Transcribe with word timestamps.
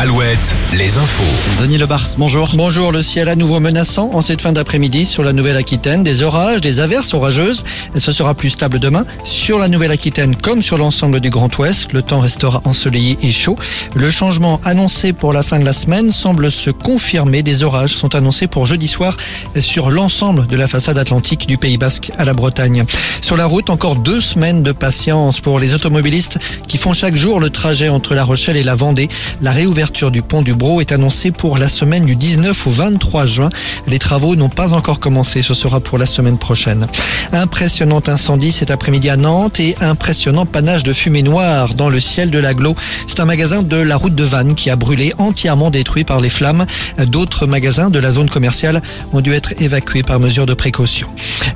Alouette, 0.00 0.38
les 0.72 0.96
infos. 0.96 1.60
Denis 1.60 1.76
Lebars, 1.76 2.06
bonjour. 2.16 2.48
Bonjour, 2.54 2.90
le 2.90 3.02
ciel 3.02 3.28
à 3.28 3.36
nouveau 3.36 3.60
menaçant 3.60 4.08
en 4.14 4.22
cette 4.22 4.40
fin 4.40 4.50
d'après-midi 4.50 5.04
sur 5.04 5.22
la 5.22 5.34
Nouvelle-Aquitaine. 5.34 6.02
Des 6.02 6.22
orages, 6.22 6.62
des 6.62 6.80
averses 6.80 7.12
orageuses. 7.12 7.64
Et 7.94 8.00
ce 8.00 8.10
sera 8.10 8.32
plus 8.32 8.48
stable 8.48 8.78
demain 8.78 9.04
sur 9.24 9.58
la 9.58 9.68
Nouvelle-Aquitaine 9.68 10.36
comme 10.36 10.62
sur 10.62 10.78
l'ensemble 10.78 11.20
du 11.20 11.28
Grand 11.28 11.54
Ouest. 11.58 11.92
Le 11.92 12.00
temps 12.00 12.20
restera 12.20 12.62
ensoleillé 12.64 13.18
et 13.22 13.30
chaud. 13.30 13.58
Le 13.92 14.10
changement 14.10 14.58
annoncé 14.64 15.12
pour 15.12 15.34
la 15.34 15.42
fin 15.42 15.58
de 15.58 15.66
la 15.66 15.74
semaine 15.74 16.10
semble 16.10 16.50
se 16.50 16.70
confirmer. 16.70 17.42
Des 17.42 17.62
orages 17.62 17.94
sont 17.94 18.14
annoncés 18.14 18.46
pour 18.46 18.64
jeudi 18.64 18.88
soir 18.88 19.18
sur 19.60 19.90
l'ensemble 19.90 20.46
de 20.46 20.56
la 20.56 20.66
façade 20.66 20.96
atlantique 20.96 21.46
du 21.46 21.58
Pays 21.58 21.76
Basque 21.76 22.10
à 22.16 22.24
la 22.24 22.32
Bretagne. 22.32 22.86
Sur 23.20 23.36
la 23.36 23.44
route, 23.44 23.68
encore 23.68 23.96
deux 23.96 24.22
semaines 24.22 24.62
de 24.62 24.72
patience 24.72 25.40
pour 25.40 25.58
les 25.58 25.74
automobilistes 25.74 26.38
qui 26.68 26.78
font 26.78 26.94
chaque 26.94 27.16
jour 27.16 27.38
le 27.38 27.50
trajet 27.50 27.90
entre 27.90 28.14
La 28.14 28.24
Rochelle 28.24 28.56
et 28.56 28.64
la 28.64 28.74
Vendée. 28.74 29.10
La 29.42 29.52
réouverture 29.52 29.89
du 29.90 30.22
pont 30.22 30.40
du 30.42 30.54
Bro 30.54 30.80
est 30.80 30.92
annoncée 30.92 31.32
pour 31.32 31.58
la 31.58 31.68
semaine 31.68 32.06
du 32.06 32.14
19 32.14 32.66
au 32.66 32.70
23 32.70 33.26
juin. 33.26 33.48
Les 33.86 33.98
travaux 33.98 34.36
n'ont 34.36 34.48
pas 34.48 34.72
encore 34.72 35.00
commencé, 35.00 35.42
ce 35.42 35.52
sera 35.52 35.80
pour 35.80 35.98
la 35.98 36.06
semaine 36.06 36.38
prochaine. 36.38 36.86
Impressionnant 37.32 38.00
incendie 38.06 38.52
cet 38.52 38.70
après-midi 38.70 39.10
à 39.10 39.16
Nantes 39.16 39.58
et 39.58 39.76
impressionnant 39.80 40.46
panache 40.46 40.84
de 40.84 40.92
fumée 40.92 41.22
noire 41.22 41.74
dans 41.74 41.88
le 41.88 41.98
ciel 41.98 42.30
de 42.30 42.38
l'aglo. 42.38 42.76
C'est 43.08 43.20
un 43.20 43.24
magasin 43.24 43.62
de 43.62 43.76
la 43.76 43.96
route 43.96 44.14
de 44.14 44.24
Vannes 44.24 44.54
qui 44.54 44.70
a 44.70 44.76
brûlé 44.76 45.12
entièrement 45.18 45.70
détruit 45.70 46.04
par 46.04 46.20
les 46.20 46.30
flammes. 46.30 46.66
D'autres 47.08 47.46
magasins 47.46 47.90
de 47.90 47.98
la 47.98 48.12
zone 48.12 48.30
commerciale 48.30 48.80
ont 49.12 49.20
dû 49.20 49.32
être 49.32 49.60
évacués 49.60 50.02
par 50.02 50.20
mesure 50.20 50.46
de 50.46 50.54
précaution. 50.54 51.08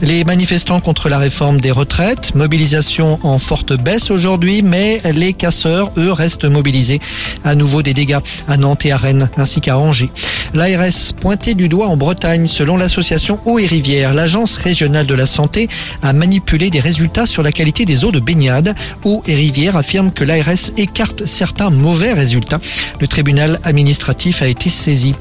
Les 0.02 0.24
manifestants 0.24 0.80
contre 0.80 1.08
la 1.08 1.18
réforme 1.18 1.60
des 1.60 1.70
retraites, 1.70 2.34
mobilisation 2.34 3.18
en 3.22 3.38
forte 3.38 3.72
baisse 3.80 4.10
aujourd'hui, 4.10 4.62
mais 4.62 5.00
les 5.12 5.32
casseurs, 5.32 5.92
eux, 5.96 6.12
restent 6.12 6.44
mobilisés. 6.44 7.00
À 7.44 7.54
nouveau 7.54 7.82
des 7.82 7.94
dégâts 7.94 8.18
à 8.48 8.56
Nantes 8.56 8.86
et 8.86 8.92
à 8.92 8.96
Rennes, 8.96 9.30
ainsi 9.36 9.60
qu'à 9.60 9.78
Angers. 9.78 10.10
L'ARS 10.54 11.12
pointé 11.20 11.54
du 11.54 11.68
doigt 11.68 11.88
en 11.88 11.96
Bretagne, 11.96 12.46
selon 12.46 12.76
l'association 12.76 13.40
Eau 13.44 13.58
et 13.58 13.66
Rivière, 13.66 14.14
l'agence 14.14 14.56
régionale 14.56 15.06
de 15.06 15.14
la 15.14 15.26
santé 15.26 15.68
a 16.02 16.12
manipulé 16.12 16.70
des 16.70 16.80
résultats 16.80 17.26
sur 17.26 17.42
la 17.42 17.52
qualité 17.52 17.84
des 17.84 18.04
eaux 18.04 18.12
de 18.12 18.20
baignade. 18.20 18.74
Eau 19.04 19.22
et 19.26 19.34
Rivière 19.34 19.76
affirme 19.76 20.12
que 20.12 20.24
l'ARS 20.24 20.70
écarte 20.76 21.24
certains 21.24 21.70
mauvais 21.70 22.12
résultats. 22.12 22.60
Le 23.00 23.08
tribunal 23.08 23.58
administratif 23.64 24.42
a 24.42 24.46
été 24.46 24.70
saisi. 24.70 25.14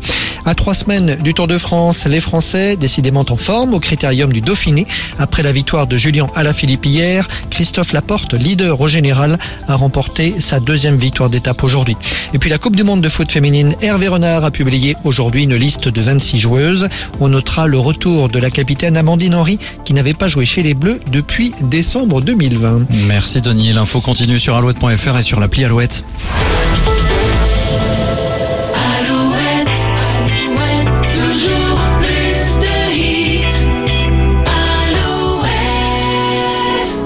À 0.46 0.56
trois 0.56 0.74
semaines 0.74 1.18
du 1.22 1.34
Tour 1.34 1.48
de 1.48 1.58
France, 1.58 2.06
les 2.06 2.20
Français, 2.20 2.76
décidément 2.76 3.26
en 3.30 3.38
forme 3.38 3.74
au 3.74 3.80
critérium 3.80 4.34
du 4.34 4.42
Dauphiné, 4.42 4.86
après 5.18 5.42
la 5.44 5.52
victoire 5.52 5.88
de 5.88 5.98
Julien 5.98 6.28
Alaphilippe 6.36 6.86
hier, 6.86 7.28
Christophe 7.50 7.94
Laporte, 7.94 8.34
leader 8.34 8.80
au 8.82 8.88
général, 8.88 9.38
a 9.68 9.76
remporté 9.76 10.34
sa 10.40 10.60
deuxième 10.60 10.98
victoire 10.98 11.30
d'étape 11.30 11.64
aujourd'hui. 11.64 11.96
Et 12.34 12.40
puis 12.40 12.50
la 12.50 12.58
Coupe 12.58 12.76
du 12.76 12.84
Monde 12.84 13.02
de 13.02 13.10
foot 13.10 13.32
féminine, 13.32 13.76
Hervé 13.82 14.08
Renard 14.08 14.44
a 14.44 14.52
publié 14.52 14.98
aujourd'hui 15.04 15.44
une 15.44 15.56
liste 15.56 15.88
de 15.88 16.02
26 16.02 16.40
joueuses. 16.40 16.90
On 17.20 17.30
notera 17.30 17.68
le 17.68 17.80
retour 17.80 18.30
de 18.30 18.40
la 18.40 18.50
capitaine 18.50 18.98
Amandine 18.98 19.36
Henry, 19.36 19.60
qui 19.86 19.94
n'avait 19.94 20.14
pas 20.14 20.28
joué 20.28 20.46
chez 20.46 20.64
les 20.64 20.74
Bleus 20.74 21.00
depuis 21.12 21.54
décembre 21.62 22.22
2020. 22.22 22.88
Merci 23.08 23.42
Denis. 23.42 23.74
L'info 23.74 24.02
continue 24.02 24.40
sur 24.40 24.56
alouette.fr 24.56 25.18
et 25.18 25.22
sur 25.22 25.40
l'appli 25.40 25.64
Alouette. 25.64 25.74
Alouette, 25.74 26.93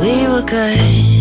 we 0.08 0.25
were 0.27 0.41
good. 0.41 1.17